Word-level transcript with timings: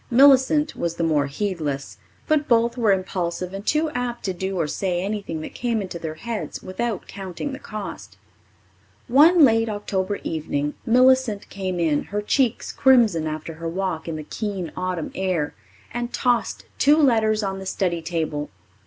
Millicent 0.09 0.75
was 0.75 0.95
the 0.95 1.03
more 1.03 1.27
heedless, 1.27 1.99
but 2.27 2.47
both 2.47 2.75
were 2.75 2.91
impulsive 2.91 3.53
and 3.53 3.63
too 3.67 3.91
apt 3.91 4.25
to 4.25 4.33
do 4.33 4.57
or 4.59 4.65
say 4.65 4.99
anything 5.05 5.41
that 5.41 5.53
came 5.53 5.79
into 5.79 5.99
their 5.99 6.15
heads 6.15 6.63
without 6.63 7.05
counting 7.05 7.53
the 7.53 7.59
cost. 7.59 8.17
One 9.07 9.45
late 9.45 9.69
October 9.69 10.15
evening 10.23 10.73
Millicent 10.87 11.47
came 11.49 11.79
in, 11.79 12.05
her 12.05 12.23
cheeks 12.23 12.71
crimson 12.71 13.27
after 13.27 13.53
her 13.53 13.69
walk 13.69 14.07
in 14.07 14.15
the 14.15 14.23
keen 14.23 14.71
autumn 14.75 15.11
air, 15.13 15.53
and 15.93 16.11
tossed 16.11 16.65
two 16.79 16.97
letters 16.97 17.43
on 17.43 17.59
the 17.59 17.67
study 17.67 18.01
table. 18.01 18.49